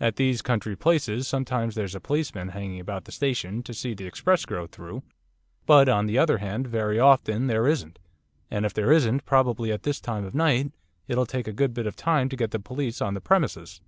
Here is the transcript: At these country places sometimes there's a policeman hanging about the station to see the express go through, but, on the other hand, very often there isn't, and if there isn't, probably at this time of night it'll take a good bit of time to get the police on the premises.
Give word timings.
At 0.00 0.16
these 0.16 0.42
country 0.42 0.74
places 0.74 1.28
sometimes 1.28 1.76
there's 1.76 1.94
a 1.94 2.00
policeman 2.00 2.48
hanging 2.48 2.80
about 2.80 3.04
the 3.04 3.12
station 3.12 3.62
to 3.62 3.72
see 3.72 3.94
the 3.94 4.06
express 4.08 4.44
go 4.44 4.66
through, 4.66 5.04
but, 5.66 5.88
on 5.88 6.06
the 6.06 6.18
other 6.18 6.38
hand, 6.38 6.66
very 6.66 6.98
often 6.98 7.46
there 7.46 7.68
isn't, 7.68 8.00
and 8.50 8.66
if 8.66 8.74
there 8.74 8.90
isn't, 8.90 9.24
probably 9.24 9.70
at 9.70 9.84
this 9.84 10.00
time 10.00 10.24
of 10.24 10.34
night 10.34 10.72
it'll 11.06 11.26
take 11.26 11.46
a 11.46 11.52
good 11.52 11.74
bit 11.74 11.86
of 11.86 11.94
time 11.94 12.28
to 12.30 12.36
get 12.36 12.50
the 12.50 12.58
police 12.58 13.00
on 13.00 13.14
the 13.14 13.20
premises. 13.20 13.80